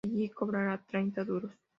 [0.03, 1.51] Allí cobraba treinta duros.